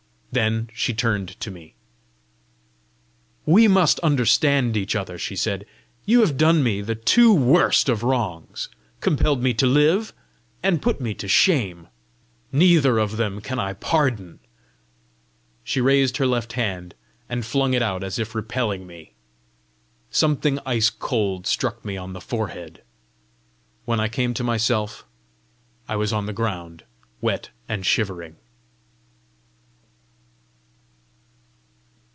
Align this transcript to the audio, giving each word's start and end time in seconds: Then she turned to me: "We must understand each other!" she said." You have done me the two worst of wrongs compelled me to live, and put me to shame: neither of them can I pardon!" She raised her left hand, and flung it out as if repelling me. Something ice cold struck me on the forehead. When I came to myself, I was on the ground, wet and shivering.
Then 0.33 0.69
she 0.73 0.93
turned 0.93 1.37
to 1.41 1.51
me: 1.51 1.73
"We 3.45 3.67
must 3.67 3.99
understand 3.99 4.77
each 4.77 4.95
other!" 4.95 5.17
she 5.19 5.35
said." 5.35 5.65
You 6.05 6.21
have 6.21 6.37
done 6.37 6.63
me 6.63 6.79
the 6.79 6.95
two 6.95 7.33
worst 7.33 7.89
of 7.89 8.01
wrongs 8.01 8.69
compelled 9.01 9.43
me 9.43 9.53
to 9.55 9.65
live, 9.67 10.13
and 10.63 10.81
put 10.81 11.01
me 11.01 11.13
to 11.15 11.27
shame: 11.27 11.89
neither 12.49 12.97
of 12.97 13.17
them 13.17 13.41
can 13.41 13.59
I 13.59 13.73
pardon!" 13.73 14.39
She 15.65 15.81
raised 15.81 16.15
her 16.15 16.25
left 16.25 16.53
hand, 16.53 16.95
and 17.27 17.45
flung 17.45 17.73
it 17.73 17.81
out 17.81 18.01
as 18.01 18.17
if 18.17 18.33
repelling 18.33 18.87
me. 18.87 19.11
Something 20.11 20.59
ice 20.65 20.89
cold 20.89 21.45
struck 21.45 21.83
me 21.83 21.97
on 21.97 22.13
the 22.13 22.21
forehead. 22.21 22.83
When 23.83 23.99
I 23.99 24.07
came 24.07 24.33
to 24.35 24.45
myself, 24.45 25.05
I 25.89 25.97
was 25.97 26.13
on 26.13 26.25
the 26.25 26.31
ground, 26.31 26.85
wet 27.19 27.49
and 27.67 27.85
shivering. 27.85 28.37